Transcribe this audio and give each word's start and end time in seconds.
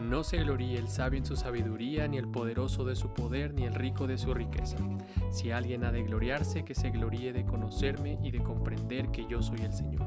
No 0.00 0.22
se 0.22 0.38
gloríe 0.38 0.78
el 0.78 0.88
sabio 0.88 1.18
en 1.18 1.26
su 1.26 1.36
sabiduría, 1.36 2.06
ni 2.06 2.18
el 2.18 2.28
poderoso 2.28 2.84
de 2.84 2.94
su 2.94 3.12
poder, 3.12 3.52
ni 3.52 3.64
el 3.64 3.74
rico 3.74 4.06
de 4.06 4.16
su 4.16 4.32
riqueza. 4.32 4.76
Si 5.30 5.50
alguien 5.50 5.84
ha 5.84 5.92
de 5.92 6.02
gloriarse, 6.02 6.64
que 6.64 6.74
se 6.74 6.90
gloríe 6.90 7.32
de 7.32 7.44
conocerme 7.44 8.18
y 8.22 8.30
de 8.30 8.42
comprender 8.42 9.10
que 9.10 9.26
yo 9.26 9.42
soy 9.42 9.60
el 9.62 9.72
Señor. 9.72 10.06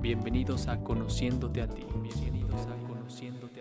Bienvenidos 0.00 0.68
a 0.68 0.78
Conociéndote 0.78 1.62
a 1.62 1.68
ti. 1.68 1.84
Bienvenidos 2.02 2.66
a 2.66 2.76
Conociéndote. 2.86 3.51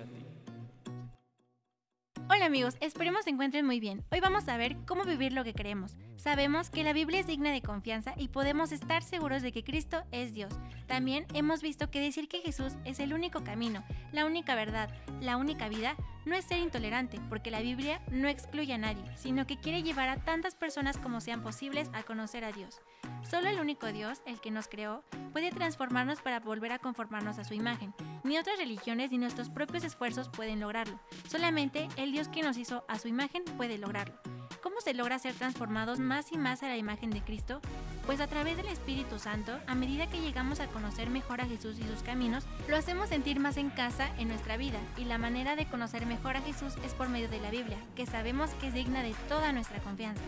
Hola 2.41 2.47
amigos, 2.47 2.75
esperemos 2.79 3.25
se 3.25 3.29
encuentren 3.29 3.67
muy 3.67 3.79
bien. 3.79 4.03
Hoy 4.11 4.19
vamos 4.19 4.47
a 4.47 4.57
ver 4.57 4.75
cómo 4.87 5.03
vivir 5.03 5.31
lo 5.31 5.43
que 5.43 5.53
creemos. 5.53 5.95
Sabemos 6.15 6.71
que 6.71 6.83
la 6.83 6.91
Biblia 6.91 7.19
es 7.19 7.27
digna 7.27 7.51
de 7.51 7.61
confianza 7.61 8.15
y 8.17 8.29
podemos 8.29 8.71
estar 8.71 9.03
seguros 9.03 9.43
de 9.43 9.51
que 9.51 9.63
Cristo 9.63 10.01
es 10.11 10.33
Dios. 10.33 10.51
También 10.87 11.27
hemos 11.35 11.61
visto 11.61 11.91
que 11.91 11.99
decir 11.99 12.27
que 12.27 12.39
Jesús 12.39 12.73
es 12.83 12.99
el 12.99 13.13
único 13.13 13.43
camino, 13.43 13.83
la 14.11 14.25
única 14.25 14.55
verdad, 14.55 14.89
la 15.21 15.37
única 15.37 15.69
vida, 15.69 15.95
no 16.25 16.35
es 16.35 16.45
ser 16.45 16.59
intolerante, 16.59 17.19
porque 17.29 17.51
la 17.51 17.61
Biblia 17.61 18.01
no 18.11 18.27
excluye 18.27 18.73
a 18.73 18.77
nadie, 18.77 19.03
sino 19.15 19.47
que 19.47 19.57
quiere 19.57 19.83
llevar 19.83 20.09
a 20.09 20.17
tantas 20.17 20.55
personas 20.55 20.97
como 20.97 21.21
sean 21.21 21.41
posibles 21.41 21.89
a 21.93 22.03
conocer 22.03 22.43
a 22.43 22.51
Dios. 22.51 22.81
Solo 23.29 23.49
el 23.49 23.59
único 23.59 23.87
Dios, 23.87 24.21
el 24.25 24.39
que 24.39 24.51
nos 24.51 24.67
creó, 24.67 25.03
puede 25.31 25.51
transformarnos 25.51 26.21
para 26.21 26.39
volver 26.39 26.71
a 26.71 26.79
conformarnos 26.79 27.39
a 27.39 27.43
su 27.43 27.53
imagen. 27.53 27.93
Ni 28.23 28.37
otras 28.37 28.57
religiones 28.57 29.11
ni 29.11 29.17
nuestros 29.17 29.49
propios 29.49 29.83
esfuerzos 29.83 30.29
pueden 30.29 30.59
lograrlo. 30.59 30.99
Solamente 31.27 31.87
el 31.97 32.11
Dios 32.11 32.27
que 32.27 32.43
nos 32.43 32.57
hizo 32.57 32.85
a 32.87 32.99
su 32.99 33.07
imagen 33.07 33.43
puede 33.57 33.77
lograrlo. 33.77 34.19
¿Cómo 34.61 34.81
se 34.81 34.93
logra 34.93 35.19
ser 35.19 35.33
transformados 35.33 35.99
más 35.99 36.31
y 36.31 36.37
más 36.37 36.63
a 36.63 36.67
la 36.67 36.77
imagen 36.77 37.09
de 37.09 37.21
Cristo? 37.21 37.61
Pues 38.05 38.19
a 38.19 38.27
través 38.27 38.57
del 38.57 38.67
Espíritu 38.67 39.19
Santo, 39.19 39.59
a 39.67 39.75
medida 39.75 40.07
que 40.07 40.21
llegamos 40.21 40.59
a 40.59 40.67
conocer 40.67 41.09
mejor 41.09 41.39
a 41.41 41.45
Jesús 41.45 41.77
y 41.79 41.83
sus 41.83 42.01
caminos, 42.01 42.45
lo 42.67 42.75
hacemos 42.75 43.09
sentir 43.09 43.39
más 43.39 43.57
en 43.57 43.69
casa 43.69 44.09
en 44.17 44.27
nuestra 44.27 44.57
vida 44.57 44.79
y 44.97 45.05
la 45.05 45.17
manera 45.17 45.55
de 45.55 45.67
conocer 45.67 46.05
mejor 46.05 46.35
a 46.35 46.41
Jesús 46.41 46.73
es 46.83 46.93
por 46.93 47.09
medio 47.09 47.29
de 47.29 47.39
la 47.39 47.51
Biblia, 47.51 47.77
que 47.95 48.05
sabemos 48.05 48.49
que 48.55 48.67
es 48.67 48.73
digna 48.73 49.03
de 49.03 49.13
toda 49.29 49.53
nuestra 49.53 49.79
confianza. 49.79 50.23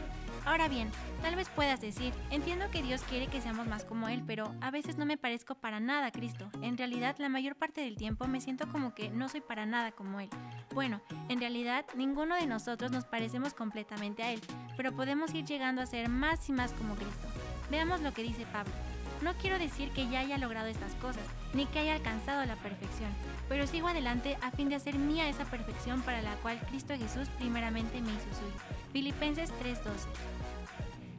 Ahora 0.46 0.68
bien, 0.68 0.92
tal 1.22 1.38
vez 1.38 1.48
puedas 1.50 1.80
decir, 1.80 2.14
entiendo 2.30 2.70
que 2.70 2.84
Dios 2.84 3.02
quiere 3.04 3.28
que 3.28 3.40
seamos 3.40 3.66
más 3.66 3.86
como 3.86 4.10
Él, 4.10 4.24
pero 4.28 4.54
a 4.60 4.72
veces 4.72 4.98
no 4.98 5.06
me 5.06 5.18
parezco 5.18 5.56
para 5.56 5.80
nada 5.80 6.08
a 6.08 6.12
Cristo. 6.12 6.50
En 6.62 6.78
realidad, 6.78 7.16
la 7.18 7.30
mayor 7.30 7.56
parte 7.56 7.80
del 7.80 7.96
tiempo 7.96 8.28
me 8.28 8.42
siento 8.42 8.68
como 8.68 8.94
que 8.94 9.10
no 9.10 9.30
soy 9.30 9.40
para 9.40 9.66
nada 9.66 9.94
como 9.94 10.20
Él. 10.20 10.30
Bueno, 10.74 11.02
en 11.30 11.40
realidad, 11.40 11.86
ninguno 11.96 12.36
de 12.36 12.46
nosotros 12.46 12.92
nos 12.92 13.06
parecemos 13.06 13.54
completamente 13.54 14.22
a 14.22 14.32
Él, 14.32 14.42
pero 14.76 14.92
podemos 14.92 15.34
ir 15.34 15.46
llegando 15.46 15.82
a 15.82 15.86
ser 15.86 16.10
más 16.10 16.50
y 16.50 16.52
más 16.52 16.74
como 16.74 16.96
Cristo. 16.96 17.28
Veamos 17.70 18.02
lo 18.02 18.14
que 18.14 18.24
dice 18.24 18.46
Pablo. 18.52 18.74
No 19.22 19.34
quiero 19.36 19.58
decir 19.58 19.90
que 19.92 20.10
ya 20.10 20.20
haya 20.20 20.38
logrado 20.38 20.68
estas 20.68 20.94
cosas, 20.96 21.24
ni 21.54 21.66
que 21.66 21.80
haya 21.80 21.96
alcanzado 21.96 22.46
la 22.46 22.56
perfección, 22.58 23.10
pero 23.48 23.68
sigo 23.68 23.88
adelante 23.88 24.38
a 24.42 24.52
fin 24.52 24.68
de 24.68 24.76
hacer 24.76 24.96
mía 24.96 25.30
esa 25.30 25.46
perfección 25.46 26.02
para 26.02 26.22
la 26.22 26.36
cual 26.36 26.60
Cristo 26.70 26.94
Jesús 26.98 27.30
primeramente 27.38 28.02
me 28.02 28.12
hizo 28.12 28.34
suyo. 28.34 28.54
Filipenses 28.92 29.52
3:12. 29.60 30.08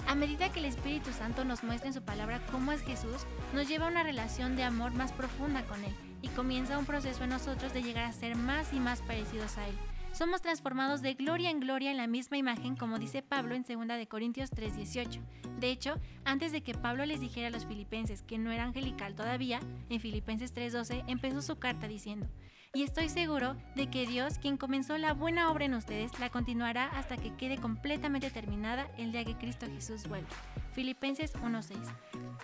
A 0.07 0.15
medida 0.15 0.53
que 0.53 0.59
el 0.59 0.67
Espíritu 0.67 1.13
Santo 1.13 1.45
nos 1.45 1.65
muestra 1.65 1.89
en 1.89 1.95
su 1.95 2.03
palabra 2.03 2.41
cómo 2.53 2.73
es 2.73 2.83
Jesús, 2.83 3.27
nos 3.55 3.69
lleva 3.69 3.87
a 3.87 3.91
una 3.91 4.03
relación 4.03 4.55
de 4.55 4.65
amor 4.65 4.93
más 4.93 5.13
profunda 5.13 5.63
con 5.63 5.83
Él 5.83 5.95
y 6.21 6.29
comienza 6.29 6.79
un 6.79 6.85
proceso 6.85 7.25
en 7.25 7.31
nosotros 7.31 7.73
de 7.73 7.83
llegar 7.83 8.05
a 8.05 8.13
ser 8.13 8.37
más 8.37 8.73
y 8.75 8.81
más 8.81 9.01
parecidos 9.01 9.57
a 9.57 9.67
Él. 9.67 9.75
Somos 10.15 10.43
transformados 10.43 11.03
de 11.03 11.15
gloria 11.15 11.51
en 11.51 11.59
gloria 11.59 11.91
en 11.91 11.97
la 11.97 12.07
misma 12.07 12.37
imagen, 12.37 12.77
como 12.77 13.01
dice 13.01 13.21
Pablo 13.21 13.57
en 13.57 13.65
2 13.65 13.99
de 13.99 14.07
Corintios 14.07 14.49
3:18. 14.53 15.21
De 15.59 15.73
hecho, 15.73 15.99
antes 16.25 16.53
de 16.53 16.61
que 16.61 16.73
Pablo 16.73 17.05
les 17.05 17.21
dijera 17.21 17.49
a 17.49 17.51
los 17.51 17.67
filipenses 17.67 18.23
que 18.23 18.39
no 18.39 18.53
era 18.53 18.63
angelical 18.63 19.17
todavía, 19.17 19.59
en 19.91 19.99
Filipenses 19.99 20.55
3:12 20.55 21.03
empezó 21.09 21.43
su 21.43 21.59
carta 21.59 21.89
diciendo, 21.89 22.29
y 22.75 22.83
estoy 22.83 23.09
seguro 23.09 23.57
de 23.77 23.89
que 23.89 24.05
Dios, 24.05 24.39
quien 24.39 24.57
comenzó 24.57 24.99
la 24.99 25.15
buena 25.15 25.51
obra 25.51 25.65
en 25.65 25.75
ustedes, 25.75 26.19
la 26.19 26.29
continuará 26.29 26.87
hasta 26.87 27.17
que 27.17 27.33
quede 27.37 27.57
completamente 27.57 28.31
terminada 28.31 28.89
el 28.99 29.13
día 29.13 29.25
que 29.25 29.37
Cristo 29.37 29.67
Jesús 29.67 30.09
vuelva. 30.09 30.29
Filipenses 30.73 31.33
1:6. 31.37 31.79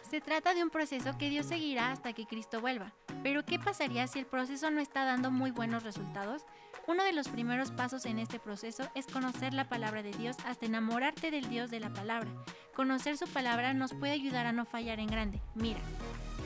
Se 0.09 0.21
trata 0.21 0.55
de 0.55 0.63
un 0.63 0.71
proceso 0.71 1.19
que 1.19 1.29
Dios 1.29 1.47
seguirá 1.47 1.91
hasta 1.91 2.13
que 2.13 2.27
Cristo 2.27 2.61
vuelva. 2.61 2.93
Pero 3.25 3.45
¿qué 3.45 3.59
pasaría 3.59 4.07
si 4.07 4.21
el 4.21 4.27
proceso 4.27 4.71
no 4.71 4.81
está 4.81 5.05
dando 5.05 5.33
muy 5.33 5.51
buenos 5.51 5.83
resultados? 5.83 6.45
Uno 6.87 7.03
de 7.03 7.13
los 7.13 7.29
primeros 7.29 7.73
pasos 7.73 8.07
en 8.07 8.21
este 8.21 8.39
proceso 8.39 8.89
es 8.95 9.09
conocer 9.09 9.53
la 9.53 9.69
palabra 9.69 10.05
de 10.05 10.13
Dios 10.13 10.37
hasta 10.47 10.67
enamorarte 10.67 11.33
del 11.33 11.49
Dios 11.49 11.71
de 11.71 11.81
la 11.81 11.91
palabra. 11.91 12.31
Conocer 12.75 13.17
su 13.17 13.27
palabra 13.27 13.75
nos 13.75 13.95
puede 13.95 14.13
ayudar 14.13 14.47
a 14.47 14.53
no 14.53 14.65
fallar 14.65 15.01
en 15.01 15.09
grande. 15.09 15.43
Mira, 15.57 15.81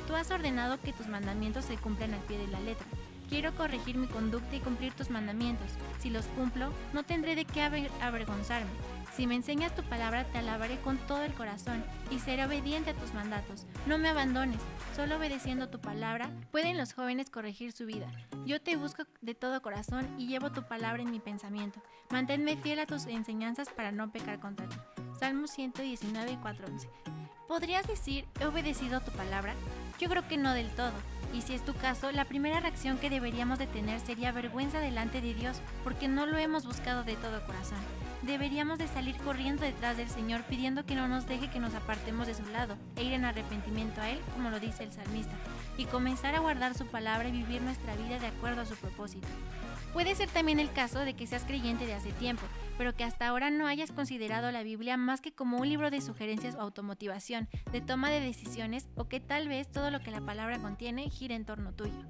tú 0.06 0.14
has 0.14 0.30
ordenado 0.30 0.80
que 0.80 0.94
tus 0.94 1.06
mandamientos 1.06 1.66
se 1.66 1.76
cumplan 1.76 2.14
al 2.14 2.20
pie 2.20 2.38
de 2.38 2.48
la 2.48 2.60
letra. 2.60 2.86
Quiero 3.28 3.54
corregir 3.54 3.96
mi 3.96 4.06
conducta 4.06 4.56
y 4.56 4.60
cumplir 4.60 4.92
tus 4.92 5.10
mandamientos. 5.10 5.70
Si 6.00 6.10
los 6.10 6.26
cumplo, 6.26 6.72
no 6.92 7.02
tendré 7.02 7.34
de 7.34 7.44
qué 7.44 7.62
avergonzarme. 7.62 8.70
Si 9.16 9.28
me 9.28 9.36
enseñas 9.36 9.74
tu 9.76 9.84
palabra, 9.84 10.24
te 10.24 10.38
alabaré 10.38 10.80
con 10.80 10.98
todo 10.98 11.22
el 11.22 11.32
corazón 11.34 11.84
y 12.10 12.18
seré 12.18 12.44
obediente 12.44 12.90
a 12.90 12.94
tus 12.94 13.14
mandatos. 13.14 13.64
No 13.86 13.96
me 13.96 14.08
abandones, 14.08 14.58
solo 14.96 15.16
obedeciendo 15.16 15.68
tu 15.68 15.78
palabra 15.80 16.30
pueden 16.50 16.76
los 16.76 16.94
jóvenes 16.94 17.30
corregir 17.30 17.70
su 17.70 17.86
vida. 17.86 18.10
Yo 18.44 18.60
te 18.60 18.76
busco 18.76 19.04
de 19.22 19.34
todo 19.34 19.62
corazón 19.62 20.08
y 20.18 20.26
llevo 20.26 20.50
tu 20.50 20.64
palabra 20.64 21.00
en 21.00 21.12
mi 21.12 21.20
pensamiento. 21.20 21.80
Manténme 22.10 22.56
fiel 22.56 22.80
a 22.80 22.86
tus 22.86 23.06
enseñanzas 23.06 23.68
para 23.68 23.92
no 23.92 24.10
pecar 24.10 24.40
contra 24.40 24.68
ti. 24.68 24.76
Salmo 25.20 25.46
119, 25.46 26.38
4:11. 26.42 26.88
¿Podrías 27.46 27.86
decir, 27.86 28.26
he 28.40 28.46
obedecido 28.46 29.00
tu 29.00 29.12
palabra? 29.12 29.54
Yo 30.00 30.08
creo 30.08 30.26
que 30.26 30.36
no 30.36 30.52
del 30.54 30.70
todo. 30.70 30.92
Y 31.34 31.42
si 31.42 31.54
es 31.54 31.64
tu 31.64 31.74
caso, 31.74 32.12
la 32.12 32.26
primera 32.26 32.60
reacción 32.60 32.96
que 32.96 33.10
deberíamos 33.10 33.58
de 33.58 33.66
tener 33.66 33.98
sería 33.98 34.30
vergüenza 34.30 34.78
delante 34.78 35.20
de 35.20 35.34
Dios 35.34 35.60
porque 35.82 36.06
no 36.06 36.26
lo 36.26 36.38
hemos 36.38 36.64
buscado 36.64 37.02
de 37.02 37.16
todo 37.16 37.44
corazón. 37.44 37.78
Deberíamos 38.22 38.78
de 38.78 38.86
salir 38.86 39.16
corriendo 39.16 39.64
detrás 39.64 39.96
del 39.96 40.08
Señor 40.08 40.44
pidiendo 40.44 40.86
que 40.86 40.94
no 40.94 41.08
nos 41.08 41.26
deje 41.26 41.50
que 41.50 41.58
nos 41.58 41.74
apartemos 41.74 42.28
de 42.28 42.34
su 42.34 42.46
lado 42.46 42.76
e 42.94 43.02
ir 43.02 43.12
en 43.14 43.24
arrepentimiento 43.24 44.00
a 44.00 44.10
Él, 44.10 44.20
como 44.32 44.50
lo 44.50 44.60
dice 44.60 44.84
el 44.84 44.92
salmista, 44.92 45.34
y 45.76 45.86
comenzar 45.86 46.36
a 46.36 46.40
guardar 46.40 46.74
su 46.78 46.86
palabra 46.86 47.28
y 47.28 47.32
vivir 47.32 47.62
nuestra 47.62 47.96
vida 47.96 48.20
de 48.20 48.28
acuerdo 48.28 48.60
a 48.60 48.66
su 48.66 48.76
propósito. 48.76 49.26
Puede 49.94 50.16
ser 50.16 50.28
también 50.28 50.58
el 50.58 50.72
caso 50.72 50.98
de 50.98 51.14
que 51.14 51.28
seas 51.28 51.44
creyente 51.44 51.86
de 51.86 51.94
hace 51.94 52.10
tiempo, 52.10 52.42
pero 52.76 52.96
que 52.96 53.04
hasta 53.04 53.28
ahora 53.28 53.50
no 53.50 53.68
hayas 53.68 53.92
considerado 53.92 54.50
la 54.50 54.64
Biblia 54.64 54.96
más 54.96 55.20
que 55.20 55.30
como 55.32 55.58
un 55.58 55.68
libro 55.68 55.88
de 55.92 56.00
sugerencias 56.00 56.56
o 56.56 56.60
automotivación, 56.62 57.48
de 57.70 57.80
toma 57.80 58.10
de 58.10 58.18
decisiones 58.18 58.88
o 58.96 59.04
que 59.06 59.20
tal 59.20 59.46
vez 59.46 59.70
todo 59.70 59.92
lo 59.92 60.00
que 60.00 60.10
la 60.10 60.20
palabra 60.20 60.58
contiene 60.58 61.08
gire 61.10 61.36
en 61.36 61.44
torno 61.44 61.72
tuyo. 61.72 62.02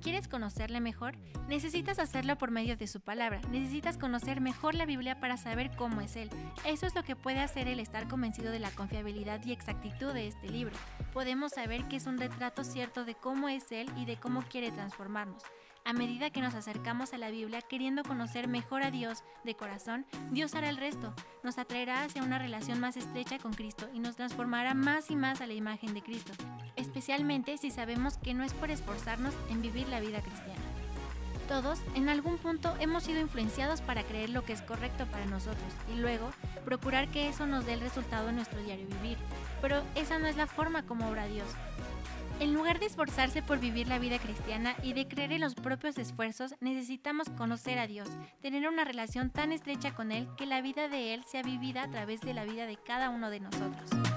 ¿Quieres 0.00 0.28
conocerle 0.28 0.80
mejor? 0.80 1.14
Necesitas 1.46 1.98
hacerlo 1.98 2.38
por 2.38 2.50
medio 2.50 2.74
de 2.78 2.86
su 2.86 3.02
palabra. 3.02 3.42
Necesitas 3.50 3.98
conocer 3.98 4.40
mejor 4.40 4.74
la 4.74 4.86
Biblia 4.86 5.20
para 5.20 5.36
saber 5.36 5.70
cómo 5.76 6.00
es 6.00 6.16
Él. 6.16 6.30
Eso 6.64 6.86
es 6.86 6.94
lo 6.94 7.02
que 7.02 7.16
puede 7.16 7.40
hacer 7.40 7.68
el 7.68 7.80
estar 7.80 8.08
convencido 8.08 8.50
de 8.50 8.60
la 8.60 8.70
confiabilidad 8.70 9.44
y 9.44 9.52
exactitud 9.52 10.14
de 10.14 10.28
este 10.28 10.48
libro. 10.48 10.74
Podemos 11.12 11.52
saber 11.52 11.86
que 11.88 11.96
es 11.96 12.06
un 12.06 12.16
retrato 12.16 12.64
cierto 12.64 13.04
de 13.04 13.14
cómo 13.14 13.50
es 13.50 13.70
Él 13.72 13.90
y 13.94 14.06
de 14.06 14.16
cómo 14.16 14.42
quiere 14.42 14.70
transformarnos. 14.70 15.42
A 15.86 15.92
medida 15.92 16.30
que 16.30 16.40
nos 16.40 16.56
acercamos 16.56 17.12
a 17.12 17.18
la 17.18 17.30
Biblia 17.30 17.62
queriendo 17.62 18.02
conocer 18.02 18.48
mejor 18.48 18.82
a 18.82 18.90
Dios 18.90 19.22
de 19.44 19.54
corazón, 19.54 20.04
Dios 20.32 20.56
hará 20.56 20.68
el 20.68 20.78
resto. 20.78 21.14
Nos 21.44 21.58
atraerá 21.58 22.02
hacia 22.02 22.24
una 22.24 22.40
relación 22.40 22.80
más 22.80 22.96
estrecha 22.96 23.38
con 23.38 23.52
Cristo 23.52 23.88
y 23.94 24.00
nos 24.00 24.16
transformará 24.16 24.74
más 24.74 25.12
y 25.12 25.14
más 25.14 25.40
a 25.40 25.46
la 25.46 25.54
imagen 25.54 25.94
de 25.94 26.02
Cristo, 26.02 26.32
especialmente 26.74 27.56
si 27.56 27.70
sabemos 27.70 28.18
que 28.18 28.34
no 28.34 28.42
es 28.42 28.52
por 28.52 28.72
esforzarnos 28.72 29.32
en 29.48 29.62
vivir 29.62 29.88
la 29.88 30.00
vida 30.00 30.20
cristiana. 30.22 30.65
Todos, 31.48 31.78
en 31.94 32.08
algún 32.08 32.38
punto, 32.38 32.74
hemos 32.80 33.04
sido 33.04 33.20
influenciados 33.20 33.80
para 33.80 34.02
creer 34.02 34.30
lo 34.30 34.44
que 34.44 34.52
es 34.52 34.62
correcto 34.62 35.06
para 35.06 35.26
nosotros 35.26 35.72
y 35.94 35.98
luego 35.98 36.30
procurar 36.64 37.08
que 37.08 37.28
eso 37.28 37.46
nos 37.46 37.64
dé 37.66 37.74
el 37.74 37.80
resultado 37.80 38.28
en 38.28 38.36
nuestro 38.36 38.60
diario 38.62 38.86
vivir. 39.00 39.18
Pero 39.62 39.82
esa 39.94 40.18
no 40.18 40.26
es 40.26 40.36
la 40.36 40.48
forma 40.48 40.82
como 40.82 41.08
obra 41.08 41.26
Dios. 41.26 41.46
En 42.40 42.52
lugar 42.52 42.80
de 42.80 42.86
esforzarse 42.86 43.42
por 43.42 43.60
vivir 43.60 43.88
la 43.88 43.98
vida 43.98 44.18
cristiana 44.18 44.74
y 44.82 44.92
de 44.92 45.08
creer 45.08 45.32
en 45.32 45.40
los 45.40 45.54
propios 45.54 45.96
esfuerzos, 45.96 46.54
necesitamos 46.60 47.30
conocer 47.30 47.78
a 47.78 47.86
Dios, 47.86 48.08
tener 48.42 48.68
una 48.68 48.84
relación 48.84 49.30
tan 49.30 49.52
estrecha 49.52 49.94
con 49.94 50.12
Él 50.12 50.28
que 50.36 50.44
la 50.46 50.60
vida 50.60 50.88
de 50.88 51.14
Él 51.14 51.24
sea 51.24 51.42
vivida 51.42 51.84
a 51.84 51.90
través 51.90 52.20
de 52.20 52.34
la 52.34 52.44
vida 52.44 52.66
de 52.66 52.76
cada 52.76 53.08
uno 53.08 53.30
de 53.30 53.40
nosotros. 53.40 54.15